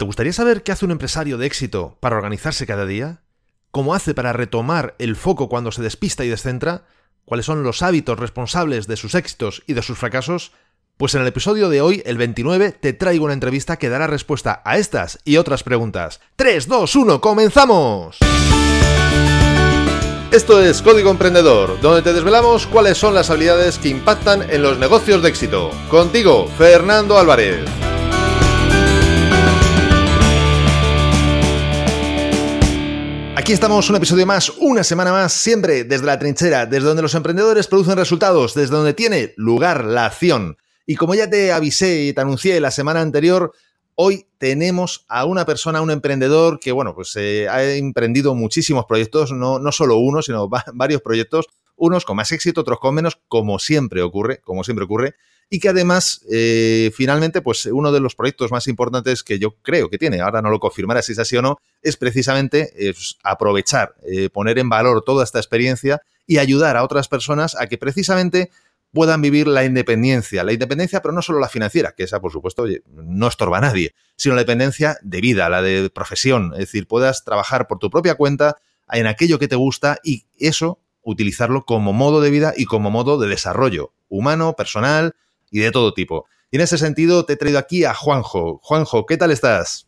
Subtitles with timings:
[0.00, 3.20] ¿Te gustaría saber qué hace un empresario de éxito para organizarse cada día?
[3.70, 6.84] ¿Cómo hace para retomar el foco cuando se despista y descentra?
[7.26, 10.52] ¿Cuáles son los hábitos responsables de sus éxitos y de sus fracasos?
[10.96, 14.62] Pues en el episodio de hoy, el 29, te traigo una entrevista que dará respuesta
[14.64, 16.22] a estas y otras preguntas.
[16.36, 18.16] 3, 2, 1, comenzamos.
[20.32, 24.78] Esto es Código Emprendedor, donde te desvelamos cuáles son las habilidades que impactan en los
[24.78, 25.70] negocios de éxito.
[25.90, 27.66] Contigo, Fernando Álvarez.
[33.40, 37.14] Aquí estamos, un episodio más, una semana más, siempre desde la trinchera, desde donde los
[37.14, 40.58] emprendedores producen resultados, desde donde tiene lugar la acción.
[40.84, 43.54] Y como ya te avisé y te anuncié la semana anterior,
[44.02, 49.30] Hoy tenemos a una persona, un emprendedor que, bueno, pues eh, ha emprendido muchísimos proyectos,
[49.30, 51.46] no, no solo uno, sino varios proyectos,
[51.76, 55.16] unos con más éxito, otros con menos, como siempre ocurre, como siempre ocurre,
[55.50, 59.90] y que además, eh, finalmente, pues uno de los proyectos más importantes que yo creo
[59.90, 62.72] que tiene, ahora no lo confirmará si es así o no, es precisamente
[63.24, 67.78] aprovechar, eh, poner en valor toda esta experiencia y ayudar a otras personas a que
[67.78, 68.50] precisamente
[68.92, 70.44] puedan vivir la independencia.
[70.44, 73.94] La independencia, pero no solo la financiera, que esa, por supuesto, no estorba a nadie,
[74.16, 76.52] sino la independencia de vida, la de profesión.
[76.54, 78.56] Es decir, puedas trabajar por tu propia cuenta
[78.92, 83.18] en aquello que te gusta y eso utilizarlo como modo de vida y como modo
[83.18, 85.14] de desarrollo humano, personal
[85.50, 86.26] y de todo tipo.
[86.50, 88.60] Y en ese sentido te he traído aquí a Juanjo.
[88.62, 89.86] Juanjo, ¿qué tal estás?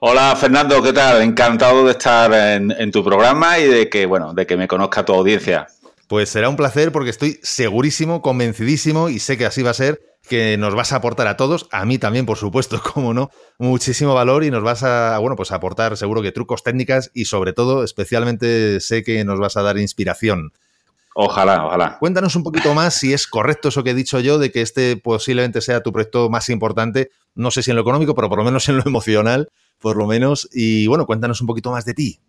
[0.00, 1.22] Hola Fernando, ¿qué tal?
[1.22, 5.04] Encantado de estar en, en tu programa y de que, bueno, de que me conozca
[5.04, 5.66] tu audiencia.
[6.06, 10.00] Pues será un placer porque estoy segurísimo, convencidísimo y sé que así va a ser
[10.28, 14.14] que nos vas a aportar a todos, a mí también, por supuesto, como no, muchísimo
[14.14, 17.52] valor y nos vas a, bueno, pues a aportar seguro que trucos técnicas y sobre
[17.52, 20.52] todo, especialmente sé que nos vas a dar inspiración.
[21.14, 21.98] Ojalá, ojalá.
[21.98, 24.96] Cuéntanos un poquito más si es correcto eso que he dicho yo de que este
[24.96, 28.44] posiblemente sea tu proyecto más importante, no sé si en lo económico, pero por lo
[28.44, 30.48] menos en lo emocional, por lo menos.
[30.52, 32.20] Y bueno, cuéntanos un poquito más de ti.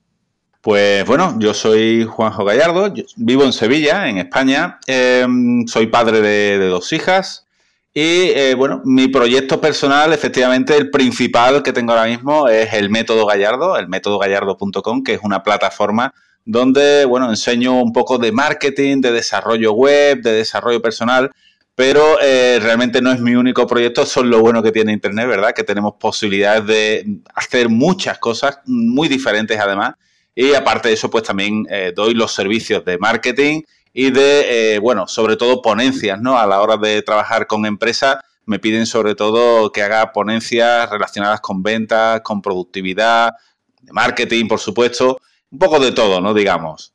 [0.62, 6.68] Pues bueno, yo soy Juanjo Gallardo, vivo en Sevilla, en España, em, soy padre de,
[6.68, 7.48] dos hijas
[7.96, 12.92] y eh, bueno, mi proyecto personal, efectivamente, el principal que tengo ahora mismo es el
[12.92, 16.13] método Gallardo, el método gallardo.com, que es una plataforma
[16.46, 21.31] donde, bueno, enseño un poco de marketing, de desarrollo web, de desarrollo personal,
[21.75, 25.28] pero eh, realmente no es mi único proyecto, eso es lo bueno que tiene Internet,
[25.28, 25.53] ¿verdad?
[25.53, 29.96] Que tenemos posibilidades de hacer muchas cosas muy diferentes además
[30.35, 33.62] y aparte de eso, pues también eh, doy los servicios de marketing
[33.94, 36.38] y de, eh, bueno, sobre todo ponencias, ¿no?
[36.38, 41.41] A la hora de trabajar con empresas, me piden sobre todo que haga ponencias relacionadas
[41.41, 43.34] con ventas, con productividad,
[43.81, 45.19] de marketing, por supuesto,
[45.51, 46.34] un poco de todo, ¿no?
[46.34, 46.94] Digamos.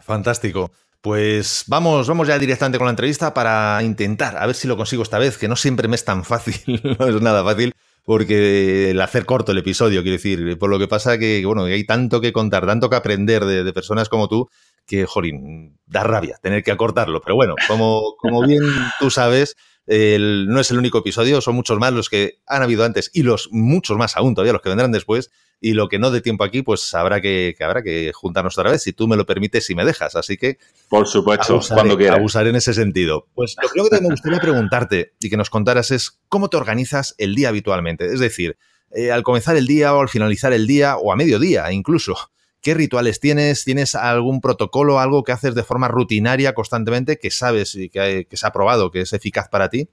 [0.00, 0.70] Fantástico.
[1.00, 5.02] Pues vamos, vamos ya directamente con la entrevista para intentar, a ver si lo consigo
[5.02, 7.72] esta vez, que no siempre me es tan fácil, no es nada fácil,
[8.04, 11.84] porque el hacer corto el episodio, quiero decir, por lo que pasa que, bueno, hay
[11.84, 14.48] tanto que contar, tanto que aprender de, personas como tú,
[14.86, 17.20] que, jolín, da rabia tener que acortarlo.
[17.20, 18.62] Pero bueno, como, como bien
[18.98, 19.56] tú sabes,
[19.86, 23.48] no es el único episodio, son muchos más los que han habido antes y los
[23.52, 25.30] muchos más aún todavía los que vendrán después.
[25.58, 28.82] Y lo que no dé tiempo aquí, pues habrá que, habrá que juntarnos otra vez,
[28.82, 30.14] si tú me lo permites y me dejas.
[30.14, 30.58] Así que.
[30.90, 32.18] Por supuesto, cuando quieras.
[32.18, 33.26] Abusar en ese sentido.
[33.34, 37.34] Pues lo que me gustaría preguntarte y que nos contaras es cómo te organizas el
[37.34, 38.04] día habitualmente.
[38.04, 38.58] Es decir,
[38.90, 42.16] eh, al comenzar el día o al finalizar el día o a mediodía incluso.
[42.60, 43.64] ¿Qué rituales tienes?
[43.64, 48.46] ¿Tienes algún protocolo, algo que haces de forma rutinaria constantemente que sabes y que, se
[48.46, 49.88] ha probado que es eficaz para ti?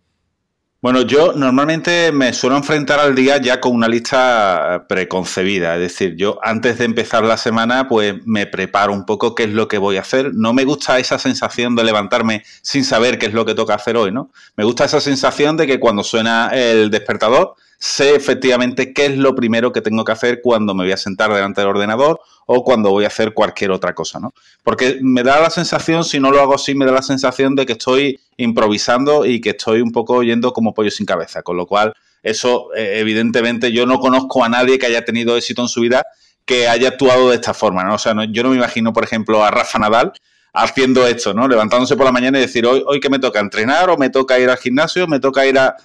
[0.81, 6.15] Bueno, yo normalmente me suelo enfrentar al día ya con una lista preconcebida, es decir,
[6.17, 9.77] yo antes de empezar la semana pues me preparo un poco qué es lo que
[9.77, 10.31] voy a hacer.
[10.33, 13.95] No me gusta esa sensación de levantarme sin saber qué es lo que toca hacer
[13.95, 14.31] hoy, ¿no?
[14.57, 19.35] Me gusta esa sensación de que cuando suena el despertador sé efectivamente qué es lo
[19.35, 22.91] primero que tengo que hacer cuando me voy a sentar delante del ordenador o cuando
[22.91, 24.33] voy a hacer cualquier otra cosa, ¿no?
[24.63, 27.65] Porque me da la sensación, si no lo hago así, me da la sensación de
[27.65, 31.65] que estoy improvisando y que estoy un poco yendo como pollo sin cabeza, con lo
[31.65, 35.81] cual eso eh, evidentemente yo no conozco a nadie que haya tenido éxito en su
[35.81, 36.05] vida
[36.45, 37.95] que haya actuado de esta forma, ¿no?
[37.95, 40.13] O sea, yo no me imagino, por ejemplo, a Rafa Nadal
[40.53, 41.47] haciendo esto, ¿no?
[41.47, 44.39] Levantándose por la mañana y decir, hoy, hoy que me toca entrenar o me toca
[44.39, 45.75] ir al gimnasio, me toca ir a...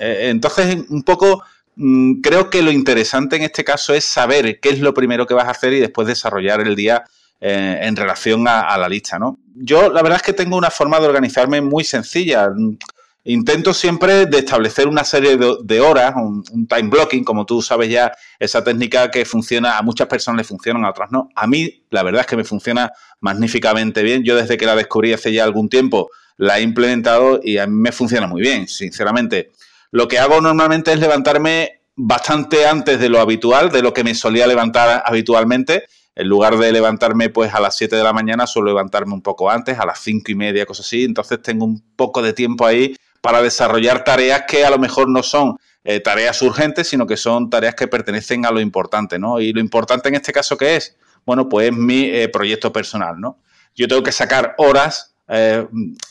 [0.00, 1.42] Eh, entonces, un poco,
[2.22, 5.46] creo que lo interesante en este caso es saber qué es lo primero que vas
[5.46, 7.04] a hacer y después desarrollar el día
[7.40, 9.38] eh, en relación a, la lista, ¿no?
[9.54, 12.48] Yo la verdad es que tengo una forma de organizarme muy sencilla.
[13.24, 18.12] Intento siempre de establecer una serie de, horas, un, time blocking, como tú sabes ya,
[18.38, 21.28] esa técnica que funciona, a muchas personas le funciona, a otras no.
[21.34, 22.90] A mí, la verdad es que me funciona
[23.20, 24.22] magníficamente bien.
[24.22, 27.74] Yo desde que la descubrí hace ya algún tiempo, la he implementado y a mí
[27.74, 29.50] me funciona muy bien, sinceramente.
[29.90, 34.14] Lo que hago normalmente es levantarme bastante antes de lo habitual, de lo que me
[34.14, 35.84] solía levantar habitualmente.
[36.14, 39.50] En lugar de levantarme pues a las 7 de la mañana, suelo levantarme un poco
[39.50, 41.04] antes, a las 5 y media, cosas así.
[41.04, 45.22] Entonces tengo un poco de tiempo ahí para desarrollar tareas que a lo mejor no
[45.22, 49.40] son eh, tareas urgentes, sino que son tareas que pertenecen a lo importante, ¿no?
[49.40, 50.96] Y lo importante en este caso, ¿qué es?
[51.24, 53.38] Bueno, pues mi eh, proyecto personal, ¿no?
[53.74, 55.66] Yo tengo que sacar horas eh,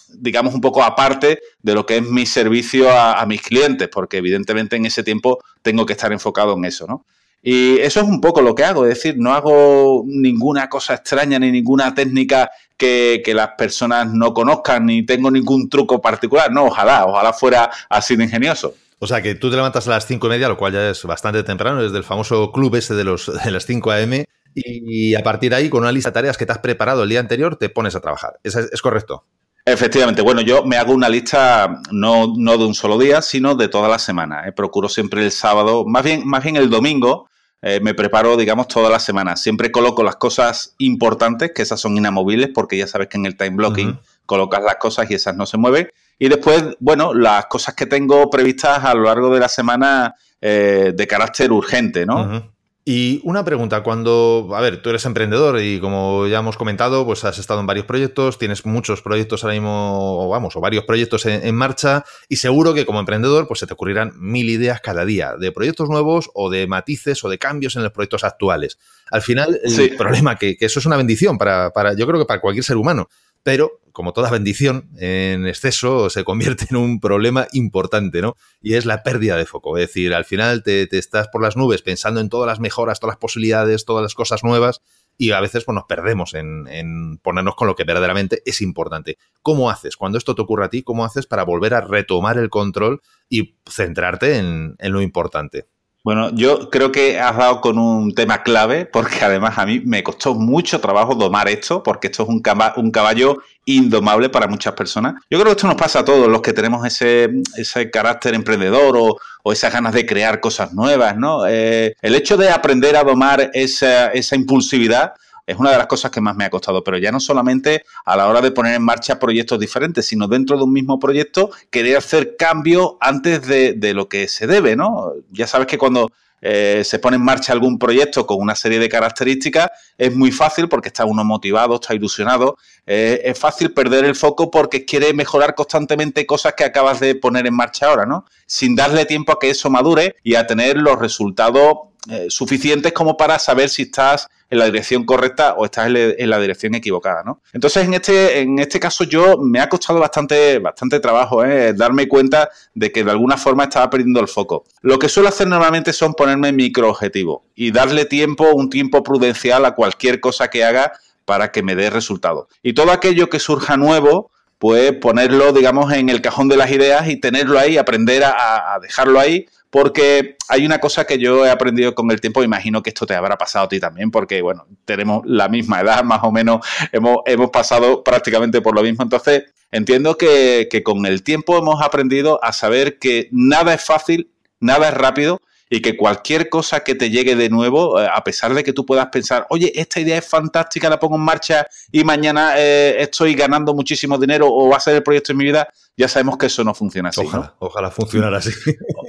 [0.09, 4.75] digamos, un poco aparte de lo que es mi servicio a, mis clientes, porque evidentemente
[4.75, 7.05] en ese tiempo tengo que estar enfocado en eso, ¿no?
[7.41, 11.37] Y eso es un poco lo que hago, es decir, no hago ninguna cosa extraña
[11.37, 17.05] ni ninguna técnica que, las personas no conozcan, ni tengo ningún truco particular, no, ojalá,
[17.05, 18.73] ojalá fuera así de ingenioso.
[18.97, 21.03] O sea, que tú te levantas a las cinco y media, lo cual ya es
[21.03, 24.25] bastante temprano, desde el famoso club ese de, los, de las 5 a.m.,
[24.55, 27.09] y a partir de ahí, con una lista de tareas que te has preparado el
[27.09, 28.39] día anterior, te pones a trabajar.
[28.41, 29.25] ¿Es, es correcto?
[29.67, 33.67] Efectivamente, bueno, yo me hago una lista no, no de un solo día, sino de
[33.67, 34.47] toda la semana.
[34.47, 34.51] ¿eh?
[34.51, 37.27] Procuro siempre el sábado, más bien, más bien el domingo,
[37.63, 39.35] eh, me preparo, digamos, toda la semana.
[39.35, 43.37] Siempre coloco las cosas importantes, que esas son inamovibles, porque ya sabes que en el
[43.37, 45.89] time blocking colocas las cosas y esas no se mueven.
[46.19, 50.93] Y después, bueno, las cosas que tengo previstas a lo largo de la semana eh,
[50.95, 52.53] de carácter urgente, ¿no?
[52.87, 57.23] Y una pregunta, cuando, a ver, tú eres emprendedor y como ya hemos comentado, pues
[57.23, 61.25] has estado en varios proyectos, tienes muchos proyectos ahora mismo, o vamos, o varios proyectos
[61.25, 65.33] en, marcha y seguro que como emprendedor pues se te ocurrirán mil ideas cada día
[65.35, 68.77] de proyectos nuevos o de matices o de cambios en los proyectos actuales.
[69.09, 72.27] Al final, el problema que, que eso es una bendición para, para, yo creo que
[72.27, 73.09] para cualquier ser humano,
[73.41, 78.35] pero como toda bendición, en exceso se convierte en un problema importante, ¿no?
[78.61, 79.77] Y es la pérdida de foco.
[79.77, 83.13] Es decir, al final te, estás por las nubes pensando en todas las mejoras, todas
[83.13, 84.81] las posibilidades, todas las cosas nuevas,
[85.17, 89.17] y a veces pues, nos perdemos en, ponernos con lo que verdaderamente es importante.
[89.41, 89.95] ¿Cómo haces?
[89.95, 93.55] Cuando esto te ocurre a ti, ¿cómo haces para volver a retomar el control y
[93.65, 95.67] centrarte en lo importante?
[96.05, 100.03] Bueno, yo creo que has dado con un tema clave, porque además a mí me
[100.03, 102.43] costó mucho trabajo domar esto, porque esto es un,
[102.75, 105.15] un caballo indomable para muchas personas.
[105.31, 108.95] Yo creo que esto nos pasa a todos los que tenemos ese, ese carácter emprendedor
[108.95, 111.47] o, o, esas ganas de crear cosas nuevas, ¿no?
[111.47, 115.13] Eh, el hecho de aprender a domar esa, esa impulsividad
[115.45, 118.15] es una de las cosas que más me ha costado, pero ya no solamente a
[118.15, 121.97] la hora de poner en marcha proyectos diferentes, sino dentro de un mismo proyecto querer
[121.97, 125.13] hacer cambios antes de, lo que se debe, ¿no?
[125.31, 126.11] Ya sabes que cuando
[126.41, 130.67] eh, se pone en marcha algún proyecto con una serie de características, es muy fácil
[130.67, 135.55] porque está uno motivado, está ilusionado, eh, es fácil perder el foco porque quiere mejorar
[135.55, 138.25] constantemente cosas que acabas de poner en marcha ahora, ¿no?
[138.47, 143.17] Sin darle tiempo a que eso madure y a tener los resultados eh, suficientes como
[143.17, 147.41] para saber si estás en la dirección correcta o estás en, la dirección equivocada, ¿no?
[147.51, 151.73] Entonces, en este, en este caso, yo me ha costado bastante, bastante trabajo ¿eh?
[151.73, 154.65] darme cuenta de que de alguna forma estaba perdiendo el foco.
[154.81, 159.73] Lo que suelo hacer normalmente son ponerme microobjetivos y darle tiempo, un tiempo prudencial a
[159.73, 160.91] cualquier cosa que haga
[161.25, 162.47] para que me dé resultado.
[162.61, 167.07] Y todo aquello que surja nuevo, pues ponerlo, digamos, en el cajón de las ideas
[167.09, 171.93] y tenerlo ahí, aprender a, dejarlo ahí, porque hay una cosa que yo he aprendido
[171.93, 175.23] con el tiempo, imagino que esto te habrá pasado a ti también, porque, bueno, tenemos
[175.25, 180.17] la misma edad, más o menos, hemos, hemos pasado prácticamente por lo mismo, entonces entiendo
[180.17, 184.31] que, que con el tiempo hemos aprendido a saber que nada es fácil,
[184.61, 188.53] nada es rápido, y que cualquier cosa que te llegue de nuevo, eh, a pesar
[188.53, 192.03] de que tú puedas pensar, oye, esta idea es fantástica, la pongo en marcha y
[192.03, 195.67] mañana eh, estoy ganando muchísimo dinero o va a ser el proyecto de mi vida,
[195.97, 197.21] ya sabemos que eso no funciona así.
[197.21, 198.51] Ojalá, ojalá funcionara así.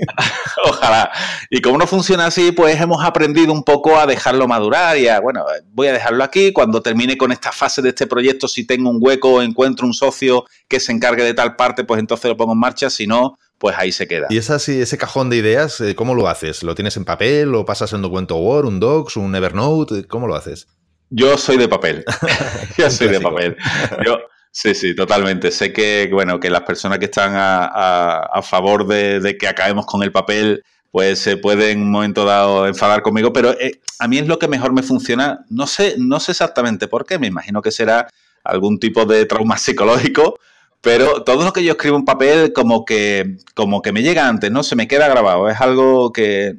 [0.64, 1.10] ojalá.
[1.50, 5.20] Y como no funciona así, pues hemos aprendido un poco a dejarlo madurar y a,
[5.20, 6.52] bueno, voy a dejarlo aquí.
[6.52, 9.94] Cuando termine con esta fase de este proyecto, si tengo un hueco o encuentro un
[9.94, 12.88] socio que se encargue de tal parte, pues entonces lo pongo en marcha.
[12.88, 14.26] Si no, pues ahí se queda.
[14.30, 16.62] ¿Y esa, ese cajón de ideas, eh, cómo lo haces?
[16.62, 17.50] ¿Lo tienes en papel?
[17.50, 20.06] ¿Lo pasas en un documento Word, un Docs, un Evernote?
[20.06, 20.68] ¿Cómo lo haces?
[21.10, 22.04] Yo soy de papel.
[22.78, 23.56] Yo soy de papel.
[24.04, 24.18] Yo,
[24.50, 25.50] sí, sí, totalmente.
[25.50, 30.12] Sé que, bueno, que las personas que están a, favor de, que acabemos con el
[30.12, 34.26] papel, pues se pueden en un momento dado enfadar conmigo, pero eh, a mí es
[34.26, 35.44] lo que mejor me funciona.
[35.48, 37.18] No sé, no sé exactamente por qué.
[37.18, 38.08] Me imagino que será
[38.44, 40.38] algún tipo de trauma psicológico,
[40.86, 44.52] pero todo lo que yo escribo en papel como que, como que me llega antes,
[44.52, 44.62] ¿no?
[44.62, 45.48] Se me queda grabado.
[45.48, 46.54] Es algo que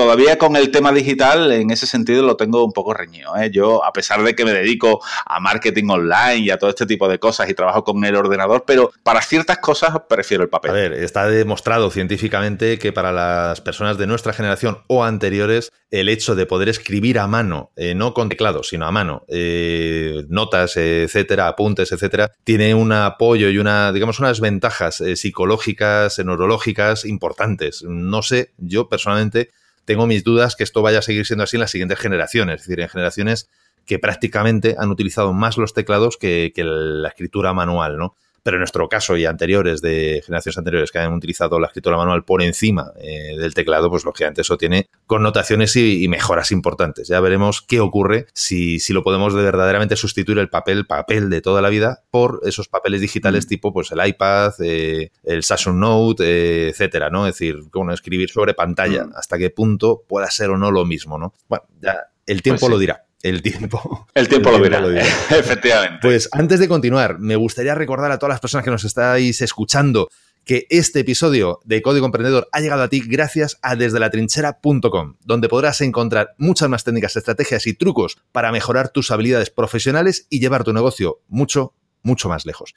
[0.00, 3.36] todavía con el tema digital, en ese sentido, lo tengo un poco reñido.
[3.36, 3.50] ¿eh?
[3.52, 7.06] Yo, a pesar de que me dedico a marketing online y a todo este tipo
[7.06, 10.70] de cosas y trabajo con el ordenador, pero para ciertas cosas prefiero el papel.
[10.70, 16.08] A ver, está demostrado científicamente que para las personas de nuestra generación o anteriores, el
[16.08, 20.78] hecho de poder escribir a mano, eh, no con teclado, sino a mano, eh, notas,
[20.78, 27.82] etcétera, apuntes, etcétera, tiene un apoyo y una, digamos, unas ventajas psicológicas, neurológicas importantes.
[27.82, 29.50] No sé, yo personalmente
[29.84, 32.66] tengo mis dudas que esto vaya a seguir siendo así en las siguientes generaciones, es
[32.66, 33.48] decir, en generaciones
[33.86, 38.14] que prácticamente han utilizado más los teclados que, que la escritura manual, ¿no?
[38.42, 42.24] Pero en nuestro caso y anteriores de generaciones anteriores que han utilizado la escritura manual
[42.24, 47.06] por encima eh, del teclado, pues lógicamente eso tiene connotaciones y, mejoras importantes.
[47.06, 51.62] Ya veremos qué ocurre si, si, lo podemos verdaderamente sustituir el papel, papel de toda
[51.62, 53.48] la vida por esos papeles digitales mm.
[53.48, 57.26] tipo pues el iPad, eh, el Samsung Note, eh, etcétera, ¿no?
[57.26, 59.12] Es decir, bueno, escribir sobre pantalla, mm.
[59.14, 61.32] hasta qué punto pueda ser o no lo mismo, ¿no?
[61.48, 63.04] Bueno, ya el tiempo pues lo dirá.
[63.22, 64.08] El tiempo.
[64.14, 64.80] El tiempo, lo, dirá.
[65.30, 65.98] Efectivamente.
[66.00, 70.08] Pues antes de continuar, me gustaría recordar a todas las personas que nos estáis escuchando
[70.44, 75.82] que este episodio de Código Emprendedor ha llegado a ti gracias a desdelatrinchera.com, donde podrás
[75.82, 80.72] encontrar muchas más técnicas, estrategias y trucos para mejorar tus habilidades profesionales y llevar tu
[80.72, 82.74] negocio mucho, mucho más lejos.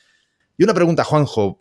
[0.58, 1.60] Y una pregunta, Juanjo.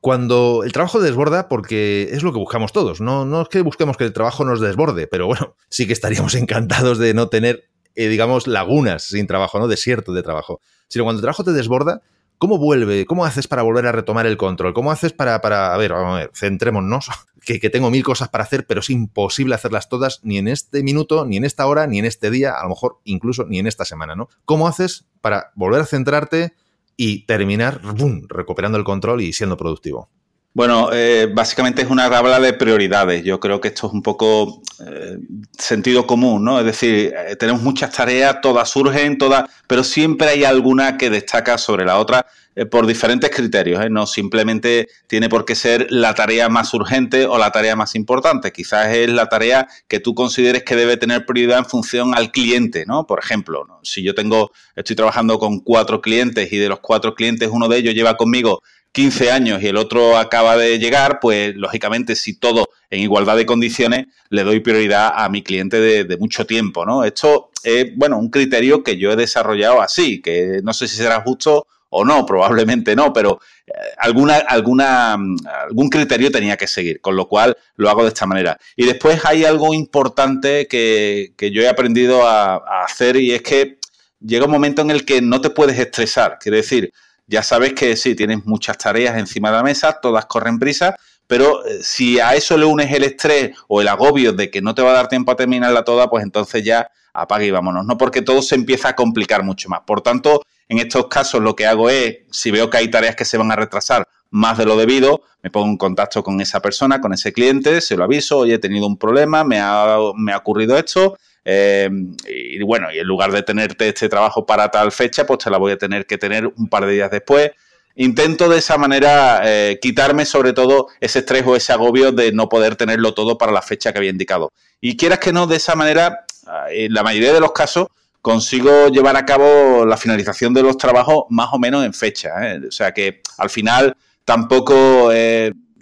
[0.00, 3.96] Cuando el trabajo desborda, porque es lo que buscamos todos, no, no es que busquemos
[3.96, 8.08] que el trabajo nos desborde, pero bueno, sí que estaríamos encantados de no tener eh,
[8.08, 9.68] digamos, lagunas sin trabajo, ¿no?
[9.68, 10.60] Desierto de trabajo.
[10.88, 12.02] Sino cuando el trabajo te desborda,
[12.38, 13.06] ¿cómo vuelve?
[13.06, 14.74] ¿Cómo haces para volver a retomar el control?
[14.74, 17.08] ¿Cómo haces para, para a ver, vamos a ver, centrémonos,
[17.44, 20.82] que, que, tengo mil cosas para hacer, pero es imposible hacerlas todas ni en este
[20.82, 23.66] minuto, ni en esta hora, ni en este día, a lo mejor incluso ni en
[23.66, 24.28] esta semana, ¿no?
[24.44, 26.54] ¿Cómo haces para volver a centrarte
[26.96, 27.80] y terminar
[28.28, 30.08] recuperando el control y siendo productivo?
[30.54, 33.24] Bueno, eh, básicamente es una tabla de prioridades.
[33.24, 35.18] Yo creo que esto es un poco eh,
[35.58, 36.60] sentido común, ¿no?
[36.60, 41.58] Es decir, eh, tenemos muchas tareas, todas surgen, todas, pero siempre hay alguna que destaca
[41.58, 42.24] sobre la otra
[42.70, 43.90] por diferentes criterios.
[43.90, 48.52] No simplemente tiene por qué ser la tarea más urgente o la tarea más importante.
[48.52, 52.84] Quizás es la tarea que tú consideres que debe tener prioridad en función al cliente,
[52.86, 53.08] ¿no?
[53.08, 57.48] Por ejemplo, si yo tengo, estoy trabajando con cuatro clientes y de los cuatro clientes
[57.50, 58.62] uno de ellos lleva conmigo
[58.94, 63.44] 15 años y el otro acaba de llegar, pues lógicamente si todo en igualdad de
[63.44, 67.02] condiciones, le doy prioridad a mi cliente de, mucho tiempo, ¿no?
[67.02, 71.20] Esto es, bueno, un criterio que yo he desarrollado así, que no sé si será
[71.22, 77.16] justo o no, probablemente no, pero eh, alguna, alguna, algún criterio tenía que seguir, con
[77.16, 78.58] lo cual lo hago de esta manera.
[78.76, 83.78] Y después hay algo importante que, yo he aprendido a, a hacer y es que
[84.20, 86.92] llega un momento en el que no te puedes estresar, quiere decir,
[87.26, 91.64] ya sabes que sí, tienes muchas tareas encima de la mesa, todas corren prisa, pero
[91.64, 94.82] eh, si a eso le unes el estrés o el agobio de que no te
[94.82, 97.96] va a dar tiempo a terminarla toda, pues entonces ya apague y vámonos, ¿no?
[97.96, 99.80] Porque todo se empieza a complicar mucho más.
[99.86, 103.24] Por tanto, en estos casos lo que hago es, si veo que hay tareas que
[103.24, 107.00] se van a retrasar más de lo debido, me pongo en contacto con esa persona,
[107.00, 110.38] con ese cliente, se lo aviso, oye, he tenido un problema, me ha, me ha
[110.38, 111.90] ocurrido esto, eh,
[112.26, 115.58] y bueno, y en lugar de tenerte este trabajo para tal fecha, pues te la
[115.58, 117.50] voy a tener que tener un par de días después.
[117.96, 122.48] Intento de esa manera eh, quitarme sobre todo ese estrés o ese agobio de no
[122.48, 124.52] poder tenerlo todo para la fecha que había indicado.
[124.80, 126.24] Y quieras que no, de esa manera,
[126.70, 127.86] en la mayoría de los casos,
[128.24, 132.30] consigo llevar a cabo la finalización de los trabajos más o menos en fecha.
[132.54, 132.60] ¿eh?
[132.66, 135.12] O sea que al final tampoco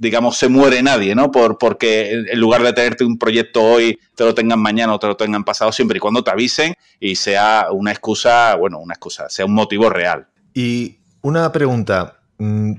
[0.03, 1.31] digamos, se muere nadie, ¿no?
[1.31, 5.07] Por, porque en lugar de tenerte un proyecto hoy, te lo tengan mañana o te
[5.07, 9.29] lo tengan pasado, siempre y cuando te avisen y sea una excusa, bueno, una excusa,
[9.29, 10.27] sea un motivo real.
[10.55, 12.73] Y una pregunta, mm,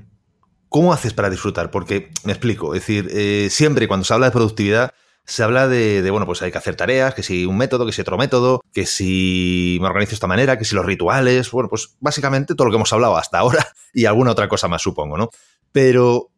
[0.68, 1.70] ¿cómo haces para disfrutar?
[1.70, 4.90] Porque, me explico, es decir, eh, siempre cuando se habla de productividad,
[5.24, 7.92] se habla de, de, bueno, pues hay que hacer tareas, que si un método, que
[7.92, 11.70] si otro método, que si me organizo de esta manera, que si los rituales, bueno,
[11.70, 15.16] pues básicamente todo lo que hemos hablado hasta ahora y alguna otra cosa más, supongo,
[15.16, 15.30] ¿no?
[15.72, 16.33] Pero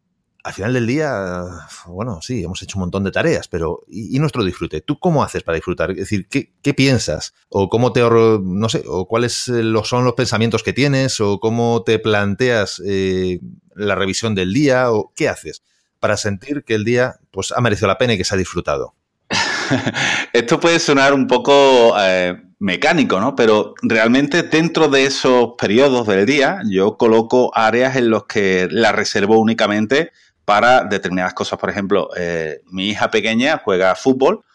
[0.47, 1.43] al final del día,
[1.87, 4.79] bueno, sí, hemos hecho un montón de tareas, pero ¿y, nuestro disfrute?
[4.79, 5.91] ¿Tú cómo haces para disfrutar?
[5.91, 7.33] Es decir, ¿qué, piensas?
[7.49, 11.19] ¿O cómo te, no sé, o cuáles eh, son los pensamientos que tienes?
[11.19, 13.41] ¿O cómo te planteas eh,
[13.75, 14.89] la revisión del día?
[14.91, 15.63] ¿O qué haces
[15.99, 18.95] para sentir que el día pues, ha merecido la pena y que se ha disfrutado?
[20.31, 23.35] Esto puede sonar un poco eh, mecánico, ¿no?
[23.35, 28.93] Pero realmente dentro de esos periodos del día yo coloco áreas en los que la
[28.93, 30.11] reservo únicamente
[30.47, 31.59] para determinadas cosas.
[31.59, 34.45] Por ejemplo, eh, mi hija pequeña juega fútbol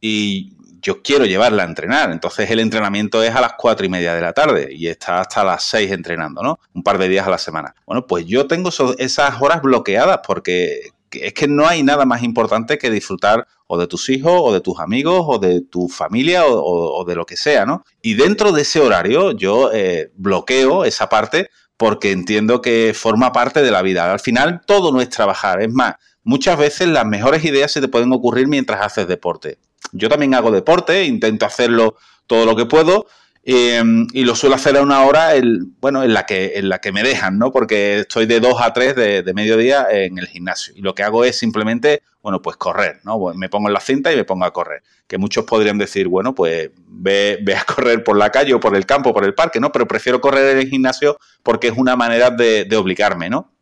[0.00, 2.10] y yo quiero llevarla a entrenar.
[2.10, 5.44] Entonces el entrenamiento es a las cuatro y media de la tarde y está hasta
[5.44, 6.58] las seis entrenando, ¿no?
[6.72, 7.74] Un par de días a la semana.
[7.84, 12.78] Bueno, pues yo tengo esas horas bloqueadas porque es que no hay nada más importante
[12.78, 17.04] que disfrutar o de tus hijos o de tus amigos o de tu familia o,
[17.04, 17.84] de lo que sea, ¿no?
[18.00, 21.50] Y dentro de ese horario yo eh, bloqueo esa parte
[21.82, 24.12] porque entiendo que forma parte de la vida.
[24.12, 27.88] Al final todo no es trabajar, es más, muchas veces las mejores ideas se te
[27.88, 29.58] pueden ocurrir mientras haces deporte.
[29.90, 31.96] Yo también hago deporte, intento hacerlo
[32.28, 33.08] todo lo que puedo
[33.44, 35.32] Em, y lo suelo hacer a una hora,
[35.80, 37.50] bueno, en la, que, me dejan, ¿no?
[37.50, 40.72] Porque estoy de 2 a 3 de, mediodía en el gimnasio.
[40.76, 43.18] Y lo que hago es simplemente, bueno, pues correr, ¿no?
[43.34, 44.82] me pongo en la cinta y me pongo a correr.
[45.06, 48.76] Que muchos podrían decir, bueno, pues ve, ve a correr por la calle o por
[48.76, 49.72] el campo, por el parque, ¿no?
[49.72, 53.52] Pero prefiero correr en el gimnasio porque es una manera de, de obligarme, ¿no?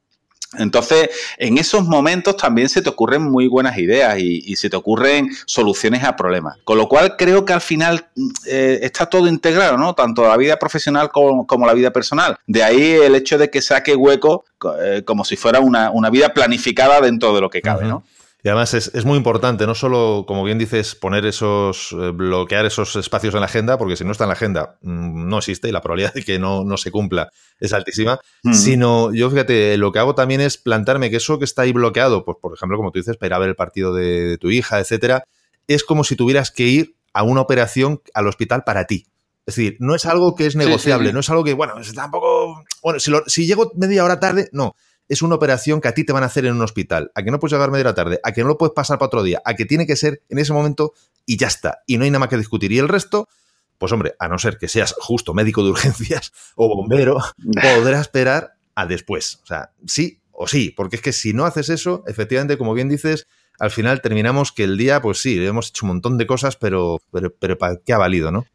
[0.58, 5.30] Entonces, en esos momentos también se te ocurren muy buenas ideas y, se te ocurren
[5.46, 6.58] soluciones a problemas.
[6.64, 8.08] Con lo cual, creo que al final
[8.46, 9.94] eh, está todo integrado, ¿no?
[9.94, 12.36] Tanto la vida profesional como, la vida personal.
[12.46, 14.44] De ahí el hecho de que saque hueco
[14.82, 18.02] eh, como si fuera una, vida planificada dentro de lo que cabe, ¿no?
[18.42, 22.96] Y además es, muy importante, no solo, como bien dices, poner esos, eh, bloquear esos
[22.96, 25.72] espacios en la agenda, porque si no está en la agenda, mm, no existe y
[25.72, 28.54] la probabilidad de que no, no se cumpla es altísima, mm.
[28.54, 32.24] sino yo fíjate, lo que hago también es plantarme que eso que está ahí bloqueado,
[32.24, 34.80] pues por ejemplo, como tú dices, para ir a ver el partido de, tu hija,
[34.80, 35.24] etcétera,
[35.66, 39.06] es como si tuvieras que ir a una operación al hospital para ti.
[39.44, 43.00] Es decir, no es algo que es negociable, no es algo que, bueno, tampoco, bueno,
[43.00, 44.76] si, si llego media hora tarde, no
[45.10, 47.32] es una operación que a ti te van a hacer en un hospital, a que
[47.32, 49.42] no puedes llegar media hora tarde, a que no lo puedes pasar para otro día,
[49.44, 50.92] a que tiene que ser en ese momento
[51.26, 51.80] y ya está.
[51.86, 52.70] Y no hay nada más que discutir.
[52.70, 53.28] Y el resto,
[53.76, 57.18] pues hombre, a no ser que seas justo médico de urgencias o bombero,
[57.60, 59.40] podrás esperar a después.
[59.42, 62.88] O sea, sí o sí, porque es que si no haces eso, efectivamente, como bien
[62.88, 63.26] dices,
[63.58, 66.98] al final terminamos que el día, pues sí, hemos hecho un montón de cosas, pero,
[67.10, 68.46] pero, pero ¿para qué ha valido, no?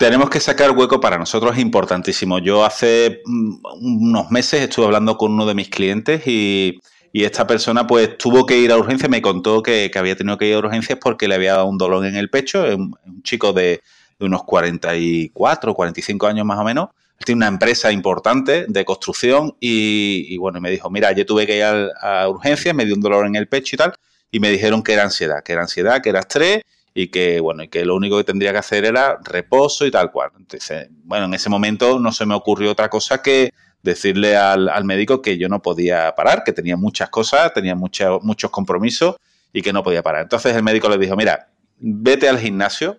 [0.00, 2.38] Tenemos que sacar hueco para nosotros, es importantísimo.
[2.38, 6.80] Yo hace mm, unos meses estuve hablando con uno de mis clientes y,
[7.12, 10.54] esta persona pues tuvo que ir a urgencias, me contó que, había tenido que ir
[10.54, 13.82] a urgencias porque le había dado un dolor en el pecho, un, un chico de,
[14.20, 16.88] unos 44, 45 años más o menos,
[17.22, 21.64] tiene una empresa importante de construcción y, bueno, me dijo, mira, yo tuve que ir
[21.64, 23.92] a, a urgencias, me dio un dolor en el pecho y tal,
[24.30, 26.62] y me dijeron que era ansiedad, que era ansiedad, que era estrés
[26.94, 30.10] y que, bueno, y que lo único que tendría que hacer era reposo y tal
[30.10, 30.30] cual.
[30.36, 35.22] Entonces, bueno, en ese momento no se me ocurrió otra cosa que decirle al, médico
[35.22, 39.16] que yo no podía parar, que tenía muchas cosas, tenía muchos compromisos
[39.52, 40.22] y que no podía parar.
[40.22, 42.98] Entonces el médico le dijo, mira, vete al gimnasio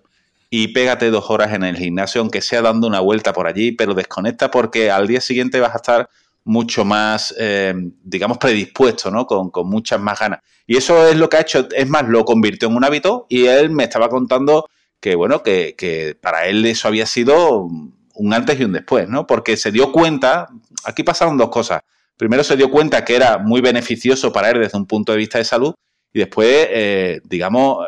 [0.50, 3.94] y pégate dos horas en el gimnasio, aunque sea dando una vuelta por allí, pero
[3.94, 6.10] desconecta porque al día siguiente vas a estar
[6.44, 7.74] mucho más, eh,
[8.04, 9.26] digamos, predispuesto, ¿no?
[9.26, 10.40] Con, muchas más ganas.
[10.66, 13.46] Y eso es lo que ha hecho, es más, lo convirtió en un hábito y
[13.46, 14.68] él me estaba contando
[15.00, 17.68] que, bueno, que, para él eso había sido
[18.14, 19.28] un antes y un después, ¿no?
[19.28, 20.48] Porque se dio cuenta,
[20.84, 21.82] aquí pasaron dos cosas.
[22.18, 25.38] Primero se dio cuenta que era muy beneficioso para él desde un punto de vista
[25.38, 25.74] de salud
[26.14, 27.86] y después, eh, digamos,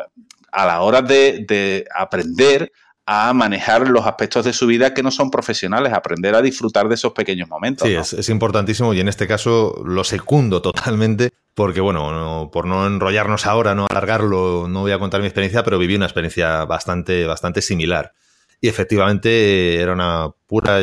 [0.50, 2.70] a la hora de aprender
[3.06, 6.94] a manejar los aspectos de su vida que no son profesionales, aprender a disfrutar de
[6.94, 7.86] esos pequeños momentos.
[7.86, 13.46] Sí, es, importantísimo y en este caso lo secundo totalmente porque, bueno, por no enrollarnos
[13.46, 17.60] ahora, no alargarlo, no voy a contar mi experiencia, pero viví una experiencia bastante, bastante
[17.60, 18.12] similar.
[18.60, 20.78] Y efectivamente era una pura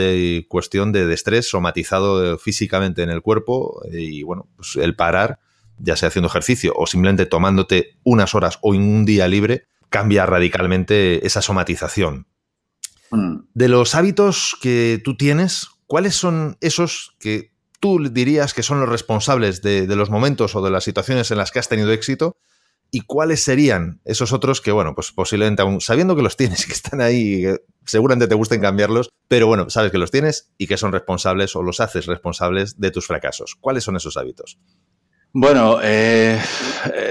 [0.47, 5.39] cuestión de, estrés somatizado físicamente en el cuerpo y, bueno, pues el parar,
[5.79, 11.27] ya sea haciendo ejercicio o simplemente tomándote unas horas o un día libre, cambia radicalmente
[11.27, 12.25] esa somatización.
[13.12, 13.41] Mm.
[13.54, 18.89] De los hábitos que tú tienes, ¿cuáles son esos que tú dirías que son los
[18.89, 22.38] responsables de, los momentos o de las situaciones en las que has tenido éxito?
[22.89, 26.67] ¿Y cuáles serían esos otros que, bueno, pues posiblemente aún sabiendo que los tienes y
[26.67, 27.43] que están ahí,
[27.86, 31.63] seguramente te gusten cambiarlos, pero bueno, sabes que los tienes y que son responsables o
[31.63, 33.56] los haces responsables de tus fracasos?
[33.60, 34.58] ¿Cuáles son esos hábitos?
[35.34, 36.41] Bueno, eh,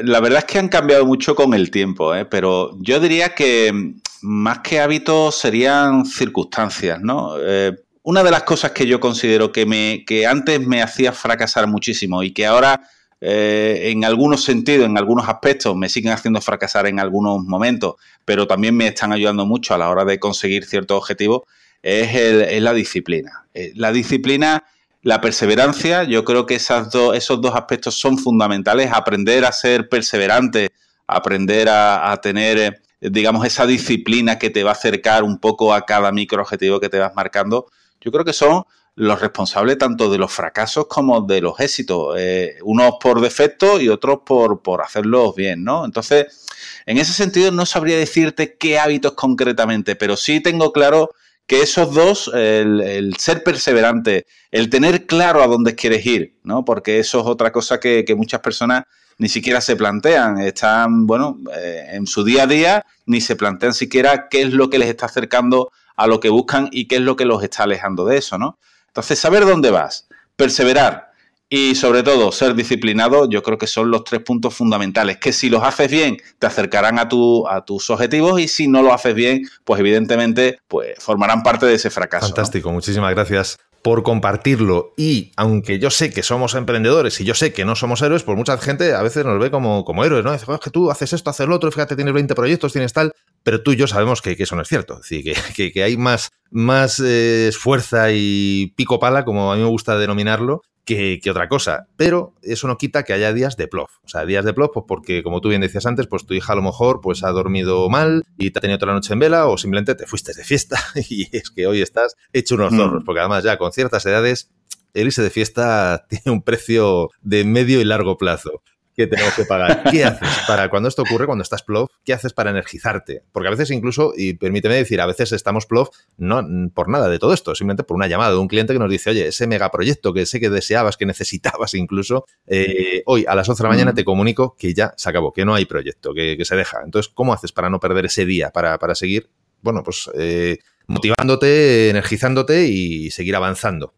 [0.02, 2.26] la verdad es que han cambiado mucho con el tiempo, ¿eh?
[2.26, 7.36] pero yo diría que más que hábitos serían circunstancias, ¿no?
[7.40, 11.66] Eh, una de las cosas que yo considero que, me, que antes me hacía fracasar
[11.66, 12.82] muchísimo y que ahora
[13.22, 18.74] en algunos sentidos, en algunos aspectos, me siguen haciendo fracasar en algunos momentos, pero también
[18.74, 21.42] me están ayudando mucho a la hora de conseguir ciertos objetivos,
[21.82, 23.44] es, es la disciplina.
[23.74, 24.64] la disciplina
[25.02, 28.90] la perseverancia, yo creo que esos dos aspectos son fundamentales.
[28.92, 30.72] Aprender a ser perseverante,
[31.06, 35.86] aprender a, tener, eh, digamos, esa disciplina que te va a acercar un poco a
[35.86, 37.66] cada micro objetivo que te vas marcando,
[38.00, 38.64] yo creo que son
[38.96, 42.16] los responsables tanto de los fracasos como de los éxitos.
[42.18, 45.86] Eh, unos por defecto y otros por, por hacerlos bien, ¿no?
[45.86, 46.46] Entonces,
[46.84, 51.10] en ese sentido no sabría decirte qué hábitos concretamente, pero sí tengo claro
[51.50, 56.64] que esos dos, el, ser perseverante, el tener claro a dónde quieres ir, ¿no?
[56.64, 58.84] Porque eso es otra cosa que, muchas personas
[59.18, 60.38] ni siquiera se plantean.
[60.38, 64.70] Están, bueno, eh, en su día a día, ni se plantean siquiera qué es lo
[64.70, 67.64] que les está acercando a lo que buscan y qué es lo que los está
[67.64, 68.60] alejando de eso, ¿no?
[68.86, 71.09] Entonces, saber dónde vas, perseverar
[71.52, 75.50] y sobre todo ser disciplinado, yo creo que son los tres puntos fundamentales, que si
[75.50, 79.16] los haces bien te acercarán a, tu, a tus objetivos y si no lo haces
[79.16, 82.26] bien, pues evidentemente pues formarán parte de ese fracaso.
[82.26, 84.92] Fantástico, muchísimas gracias por compartirlo.
[84.96, 88.38] Y aunque yo sé que somos emprendedores y yo sé que no somos héroes, pues
[88.38, 90.32] mucha gente a veces nos ve como, como héroes, ¿no?
[90.32, 93.12] Dice, es que tú haces esto, haces lo otro, fíjate, tienes 20 proyectos, tienes tal,
[93.42, 94.94] pero tú y yo sabemos que, eso no es cierto.
[94.94, 99.62] Es decir, que, que, hay más, más eh, fuerza y pico pala, como a mí
[99.62, 101.86] me gusta denominarlo, que, otra cosa.
[101.96, 103.90] Pero eso no quita que haya días de plof.
[104.04, 106.52] O sea, días de plof, pues porque, como tú bien decías antes, pues tu hija
[106.52, 109.18] a lo mejor pues ha dormido mal y te ha tenido toda la noche en
[109.18, 112.76] vela, o simplemente te fuiste de fiesta y es que hoy estás hecho unos mm.
[112.76, 113.04] zorros.
[113.04, 114.50] Porque además, ya con ciertas edades,
[114.94, 118.62] el irse de fiesta tiene un precio de medio y largo plazo
[119.00, 119.82] que tenemos que pagar.
[119.90, 121.90] ¿Qué haces para cuando esto ocurre, cuando estás plof?
[122.04, 123.22] ¿Qué haces para energizarte?
[123.32, 126.42] Porque a veces incluso, y permíteme decir, a veces estamos plof no
[126.74, 129.10] por nada de todo esto, simplemente por una llamada de un cliente que nos dice,
[129.10, 133.62] oye, ese megaproyecto que sé que deseabas, que necesitabas incluso, eh, hoy a las 11
[133.62, 133.94] de la mañana mm.
[133.94, 136.80] te comunico que ya se acabó, que no hay proyecto, que, se deja.
[136.84, 139.30] Entonces, ¿cómo haces para no perder ese día, para, seguir,
[139.62, 143.94] bueno, pues eh, motivándote, energizándote y seguir avanzando?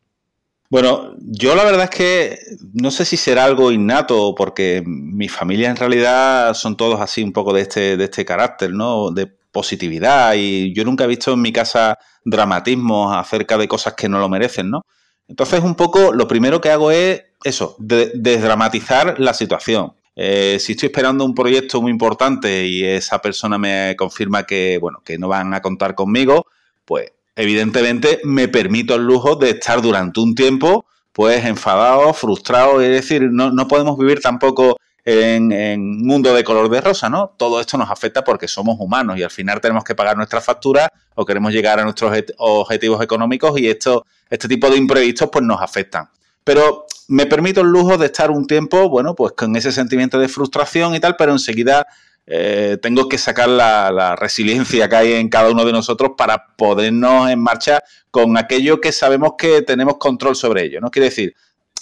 [0.72, 2.38] Bueno, yo la verdad es que
[2.72, 7.34] no sé si será algo innato, porque mi familia en realidad son todos así un
[7.34, 9.10] poco de este, de este carácter, ¿no?
[9.10, 14.08] De positividad y yo nunca he visto en mi casa dramatismos acerca de cosas que
[14.08, 14.80] no lo merecen, ¿no?
[15.28, 19.92] Entonces, un poco, lo primero que hago es eso, desdramatizar la situación.
[20.16, 25.02] Eh, si estoy esperando un proyecto muy importante y esa persona me confirma que, bueno,
[25.04, 26.46] que no van a contar conmigo,
[26.86, 32.90] pues evidentemente me permito el lujo de estar durante un tiempo pues enfadado, frustrado, es
[32.90, 37.34] decir, no, no podemos vivir tampoco en, un mundo de color de rosa, ¿no?
[37.36, 40.88] Todo esto nos afecta porque somos humanos y al final tenemos que pagar nuestras facturas
[41.14, 45.60] o queremos llegar a nuestros objetivos económicos y esto, este tipo de imprevistos pues nos
[45.60, 46.08] afectan.
[46.44, 50.28] Pero me permito el lujo de estar un tiempo, bueno, pues con ese sentimiento de
[50.28, 51.86] frustración y tal, pero enseguida
[52.26, 57.30] eh, tengo que sacar la, resiliencia que hay en cada uno de nosotros para podernos
[57.30, 60.80] en marcha con aquello que sabemos que tenemos control sobre ello.
[60.80, 60.90] ¿no?
[60.90, 61.34] Quiere decir,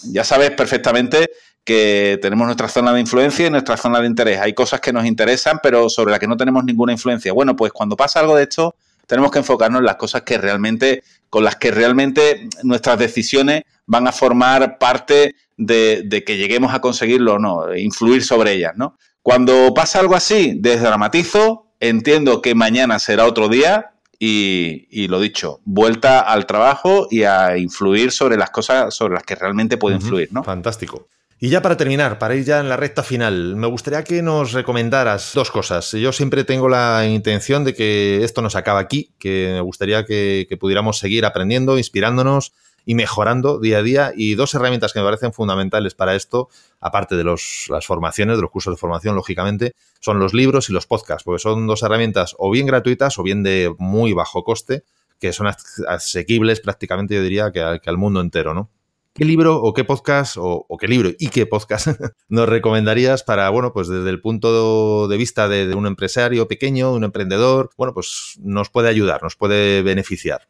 [0.04, 1.30] ya sabes perfectamente
[1.62, 4.40] que tenemos nuestra zona de influencia y nuestra zona de interés.
[4.40, 7.32] Hay cosas que nos interesan, pero sobre las que no tenemos ninguna influencia.
[7.32, 8.74] Bueno, pues cuando pasa algo de esto,
[9.06, 14.06] tenemos que enfocarnos en las cosas que realmente, con las que realmente nuestras decisiones van
[14.06, 18.96] a formar parte de, de que lleguemos a conseguirlo o no, influir sobre ellas, ¿no?
[19.22, 26.20] Cuando pasa algo así, desdramatizo, entiendo que mañana será otro día y, lo dicho, vuelta
[26.20, 30.44] al trabajo y a influir sobre las cosas sobre las que realmente puedo influir, ¿no?
[30.44, 31.08] Fantástico.
[31.42, 34.52] Y ya para terminar, para ir ya en la recta final, me gustaría que nos
[34.52, 35.90] recomendaras dos cosas.
[35.92, 40.04] Yo siempre tengo la intención de que esto no se acaba aquí, que me gustaría
[40.04, 42.52] que pudiéramos seguir aprendiendo, inspirándonos
[42.84, 44.12] y mejorando día a día.
[44.14, 46.48] Y dos herramientas que me parecen fundamentales para esto,
[46.80, 50.72] aparte de los, las formaciones, de los cursos de formación, lógicamente, son los libros y
[50.72, 54.84] los podcasts, porque son dos herramientas o bien gratuitas o bien de muy bajo coste,
[55.18, 55.46] que son
[55.88, 58.70] asequibles prácticamente, yo diría, que, al mundo entero, ¿no?
[59.12, 61.88] ¿Qué libro o qué podcast o, qué libro y qué podcast
[62.28, 66.92] nos recomendarías para, bueno, pues desde el punto de vista de, de un empresario pequeño,
[66.92, 70.48] un emprendedor, bueno, pues nos puede ayudar, nos puede beneficiar?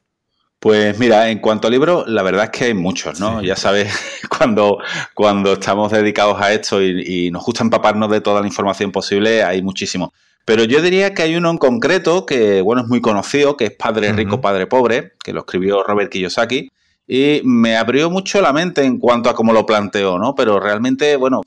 [0.61, 3.43] Pues mira, en cuanto a libros, la verdad es que hay muchos, ¿no?
[3.43, 3.91] Ya sabes,
[4.39, 4.79] cuando,
[5.15, 9.63] cuando estamos dedicados a esto y, nos gusta empaparnos de toda la información posible, hay
[9.63, 10.11] muchísimos.
[10.45, 13.71] Pero yo diría que hay uno en concreto que, bueno, es muy conocido, que es
[13.71, 16.71] Padre Rico, Padre Pobre, que lo escribió Robert Kiyosaki,
[17.07, 20.35] y me abrió mucho la mente en cuanto a cómo lo planteó, ¿no?
[20.35, 21.41] Pero realmente, bueno,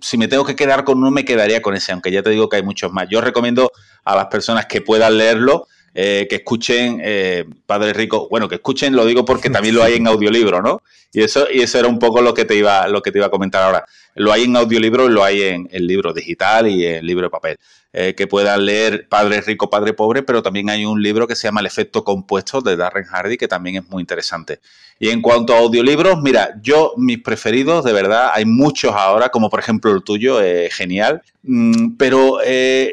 [0.00, 2.50] si me tengo que quedar con uno, me quedaría con ese, aunque ya te digo
[2.50, 3.08] que hay muchos más.
[3.08, 3.72] Yo recomiendo
[4.04, 8.94] a las personas que puedan leerlo, eh, que escuchen eh, Padre Rico, bueno, que escuchen,
[8.94, 10.82] lo digo porque también lo hay en audiolibro, ¿no?
[11.12, 13.26] Y eso, y eso era un poco lo que te iba, lo que te iba
[13.26, 13.84] a comentar ahora.
[14.14, 17.30] Lo hay en audiolibro y lo hay en el libro digital y en libro de
[17.30, 17.58] papel.
[17.90, 21.48] Eh, que puedan leer Padre Rico, Padre Pobre, pero también hay un libro que se
[21.48, 24.60] llama El efecto compuesto de Darren Hardy, que también es muy interesante.
[25.00, 29.48] Y en cuanto a audiolibros, mira, yo mis preferidos, de verdad, hay muchos ahora, como
[29.48, 30.38] por ejemplo el tuyo,
[30.70, 31.22] genial.
[31.42, 32.40] Mm, pero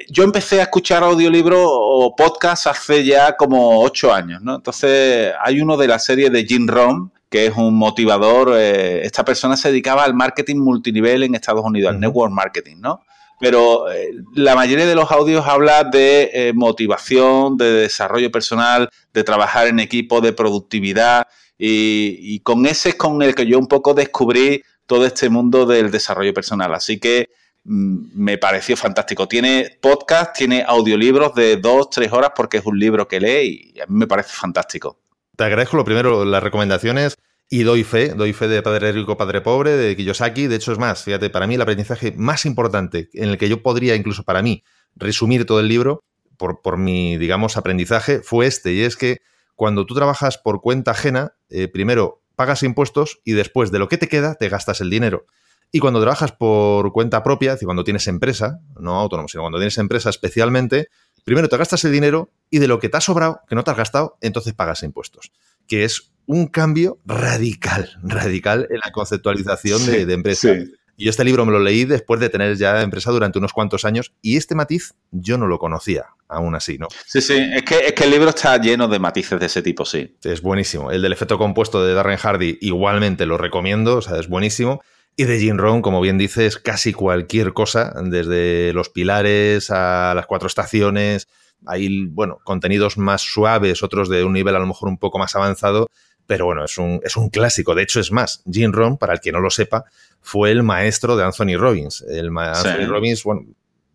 [0.10, 4.56] yo empecé a escuchar audiolibros o podcasts hace ya como ocho años, ¿no?
[4.56, 8.58] Entonces hay uno de la serie de Jim Rohn, que es un motivador.
[8.58, 13.02] esta persona se dedicaba al marketing multinivel en Estados Unidos, al network marketing, ¿no?
[13.40, 19.24] pero eh, la mayoría de los audios habla de eh, motivación, de desarrollo personal, de
[19.24, 21.28] trabajar en equipo, de productividad
[21.58, 25.90] y, con ese es con el que yo un poco descubrí todo este mundo del
[25.90, 26.74] desarrollo personal.
[26.74, 27.30] Así que
[27.66, 29.28] me pareció fantástico.
[29.28, 33.82] Tiene podcast, tiene audiolibros de dos, tres horas porque es un libro que lee y
[33.82, 35.00] a mí me parece fantástico.
[35.36, 37.18] Te agradezco lo primero, las recomendaciones
[37.50, 40.48] Y doy fe, doy fe de Padre Rico, Padre Pobre, de Kiyosaki.
[40.48, 43.62] De hecho, es más, fíjate, para mí el aprendizaje más importante en el que yo
[43.62, 44.64] podría, incluso para mí,
[44.96, 46.04] resumir todo el libro,
[46.38, 48.74] por, por mi, digamos, aprendizaje, fue este.
[48.74, 49.20] Y es que
[49.56, 53.98] cuando tú trabajas por cuenta ajena, eh, primero pagas impuestos y después de lo que
[53.98, 55.26] te queda, te gastas el dinero.
[55.72, 59.58] Y cuando trabajas por cuenta propia, es decir, cuando tienes empresa, no autónomo, sino cuando
[59.58, 60.88] tienes empresa especialmente,
[61.26, 63.72] primero te gastas el dinero y de lo que te ha sobrado, que no te
[63.72, 65.32] has gastado, entonces pagas impuestos.
[65.68, 70.56] Que es un cambio radical, radical en la conceptualización de, empresa.
[70.98, 74.14] Y este libro me lo leí después de tener ya empresa durante unos cuantos años
[74.22, 76.88] y este matiz yo no lo conocía, aún así, ¿no?
[77.06, 79.84] Sí, sí, es que, es que el libro está lleno de matices de ese tipo,
[79.84, 80.16] sí.
[80.24, 80.92] Es buenísimo.
[80.92, 84.82] El del efecto compuesto de Darren Hardy igualmente lo recomiendo, o sea, es buenísimo.
[85.18, 90.26] Y de Jim Rohn, como bien dices, casi cualquier cosa, desde los pilares a las
[90.26, 91.30] cuatro estaciones.
[91.66, 95.34] Hay, bueno, contenidos más suaves, otros de un nivel a lo mejor un poco más
[95.36, 95.88] avanzado,
[96.28, 97.76] pero bueno, es un, es un clásico.
[97.76, 99.86] De hecho, es más, Jim Rohn, para el que no lo sepa,
[100.22, 102.04] fue el maestro de Anthony Robbins.
[102.10, 103.46] El Anthony Robbins, bueno,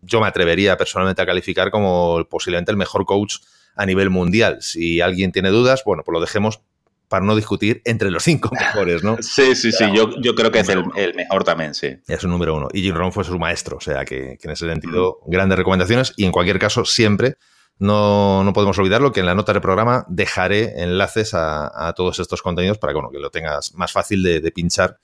[0.01, 3.35] yo me atrevería personalmente a calificar como posiblemente el mejor coach
[3.75, 4.57] a nivel mundial.
[4.61, 6.61] Si alguien tiene dudas, bueno, pues lo dejemos
[7.11, 9.17] para no discutir entre los cinco mejores, ¿no?
[9.19, 11.97] Sí, sí, sí, yo, yo, creo que es el, mejor también, sí.
[12.07, 12.69] Es un número uno.
[12.71, 16.23] Y Jim Rohn fue su maestro, o sea que, en ese sentido, grandes recomendaciones y
[16.23, 17.35] en cualquier caso, siempre
[17.79, 22.41] no, no, podemos olvidarlo que en la nota del programa dejaré enlaces a, todos estos
[22.41, 24.97] contenidos para que, que lo tengas más fácil de, pinchar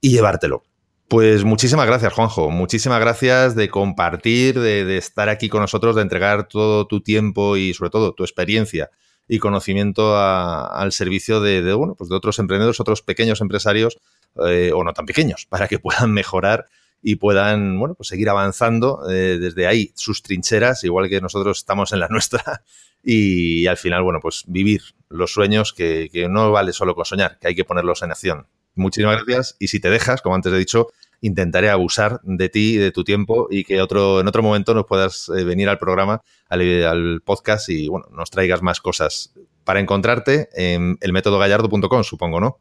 [0.00, 0.62] y llevártelo.
[1.08, 2.50] Pues muchísimas gracias, Juanjo.
[2.50, 7.74] Muchísimas gracias de compartir, de, estar aquí con nosotros, de entregar todo tu tiempo y
[7.74, 8.90] sobre todo tu experiencia
[9.28, 13.98] y conocimiento al servicio de, bueno, pues de otros emprendedores, otros pequeños empresarios
[14.46, 16.66] eh, o no tan pequeños, para que puedan mejorar
[17.02, 21.92] y puedan, bueno, pues seguir avanzando eh, desde ahí sus trincheras, igual que nosotros estamos
[21.92, 22.62] en la nuestra,
[23.02, 27.38] y, al final, bueno, pues vivir los sueños que, que, no vale solo con soñar,
[27.40, 28.46] que hay que ponerlos en acción.
[28.74, 30.88] Muchísimas gracias y si te dejas, como antes he dicho,
[31.22, 34.84] intentaré abusar de ti y de tu tiempo y que otro, en otro momento nos
[34.86, 39.32] puedas eh, venir al programa, al, podcast y bueno, nos traigas más cosas
[39.64, 42.58] para encontrarte en elmétodogallardo.com, supongo, ¿no?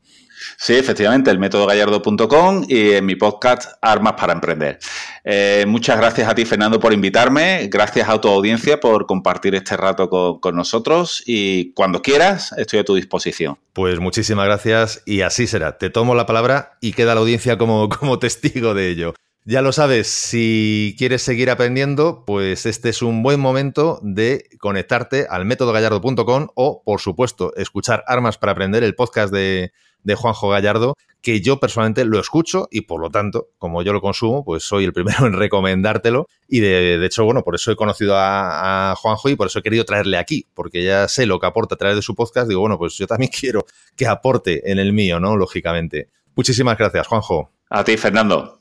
[0.58, 4.80] Sí, efectivamente, el métodogallardo.com y en mi podcast Armas para Emprender.
[5.24, 7.68] Eh, muchas gracias a ti, Fernando, por invitarme.
[7.72, 12.84] Gracias a tu audiencia por compartir este rato con, nosotros y cuando quieras estoy a
[12.84, 13.58] tu disposición.
[13.74, 15.78] Pues muchísimas gracias y así será.
[15.78, 19.14] Te tomo la palabra y queda la audiencia como, como testigo de ello.
[19.44, 25.26] Ya lo sabes, si quieres seguir aprendiendo, pues este es un buen momento de conectarte
[25.28, 29.72] al métodogallardo.com o, por supuesto, escuchar Armas para Aprender, el podcast de,
[30.04, 34.02] de Juanjo Gallardo, que yo personalmente lo escucho y por lo tanto, como yo lo
[34.02, 36.28] consumo, pues soy el primero en recomendártelo.
[36.48, 39.86] Y de, hecho, bueno, por eso he conocido a, Juanjo y por eso he querido
[39.86, 42.48] traerle aquí, porque ya sé lo que aporta a través de su podcast.
[42.48, 45.38] Digo, bueno, pues yo también quiero que aporte en el mío, ¿no?
[45.38, 46.10] Lógicamente.
[46.36, 47.52] Muchísimas gracias, Juanjo.
[47.70, 48.61] A ti, Fernando.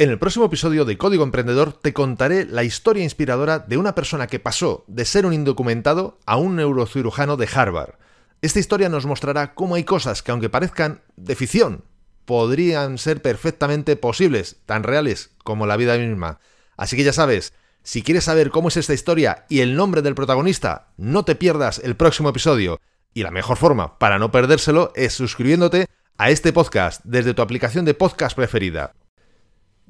[0.00, 4.28] En el próximo episodio de Código Emprendedor te contaré la historia inspiradora de una persona
[4.28, 7.94] que pasó de ser un indocumentado a un neurocirujano de Harvard.
[8.40, 11.82] Esta historia nos mostrará cómo hay cosas que aunque parezcan de ficción,
[12.26, 16.38] podrían ser perfectamente posibles, tan reales como la vida misma.
[16.76, 20.14] Así que ya sabes, si quieres saber cómo es esta historia y el nombre del
[20.14, 22.78] protagonista, no te pierdas el próximo episodio.
[23.14, 25.86] Y la mejor forma para no perdérselo es suscribiéndote
[26.18, 28.94] a este podcast desde tu aplicación de podcast preferida.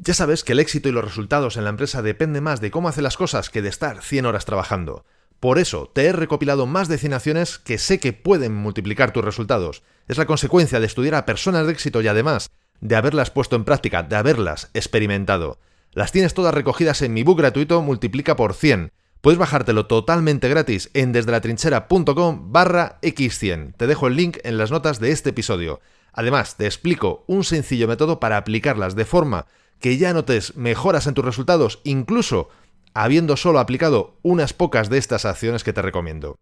[0.00, 2.88] Ya sabes que el éxito y los resultados en la empresa depende más de cómo
[2.88, 5.04] hace las cosas que de estar 100 horas trabajando.
[5.40, 9.82] Por eso te he recopilado más decinaciones que sé que pueden multiplicar tus resultados.
[10.06, 12.48] Es la consecuencia de estudiar a personas de éxito y además
[12.80, 15.58] de haberlas puesto en práctica, de haberlas experimentado.
[15.92, 18.92] Las tienes todas recogidas en mi book gratuito Multiplica por 100.
[19.20, 23.74] Puedes bajártelo totalmente gratis en desdelatrinchera.com barra x100.
[23.76, 25.80] Te dejo el link en las notas de este episodio.
[26.12, 29.46] Además, te explico un sencillo método para aplicarlas de forma
[29.80, 32.48] que ya notes mejoras en tus resultados, incluso
[32.94, 36.38] habiendo solo aplicado unas pocas de estas acciones que te recomiendo.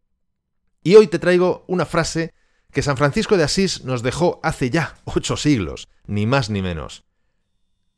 [0.82, 2.32] Y hoy te traigo una frase
[2.72, 7.04] que San Francisco de Asís nos dejó hace ya ocho siglos, ni más ni menos.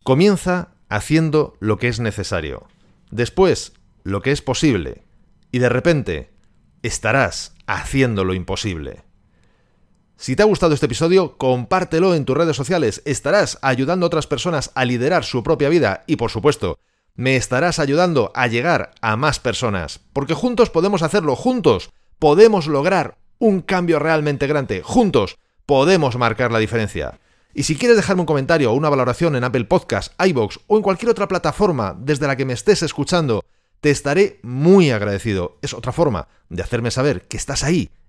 [0.04, 2.66] Comienza haciendo lo que es necesario,
[3.10, 3.74] después
[4.04, 5.02] lo que es posible,
[5.52, 6.30] y de repente
[6.82, 9.04] estarás haciendo lo imposible.
[10.20, 14.26] Si te ha gustado este episodio, compártelo en tus redes sociales, estarás ayudando a otras
[14.26, 16.80] personas a liderar su propia vida y por supuesto,
[17.14, 23.16] me estarás ayudando a llegar a más personas, porque juntos podemos hacerlo, juntos podemos lograr
[23.38, 27.20] un cambio realmente grande, juntos podemos marcar la diferencia.
[27.54, 30.82] Y si quieres dejarme un comentario o una valoración en Apple Podcasts, iBox o en
[30.82, 33.44] cualquier otra plataforma desde la que me estés escuchando,
[33.80, 35.58] te estaré muy agradecido.
[35.62, 37.92] Es otra forma de hacerme saber que estás ahí